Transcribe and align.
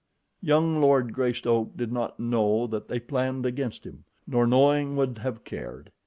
Young 0.41 0.81
Lord 0.81 1.13
Greystoke 1.13 1.77
did 1.77 1.91
not 1.91 2.19
know 2.19 2.65
that 2.65 2.87
they 2.87 2.99
planned 2.99 3.45
against 3.45 3.85
him, 3.85 4.03
nor, 4.25 4.47
knowing, 4.47 4.95
would 4.95 5.19
have 5.19 5.43
cared. 5.43 5.91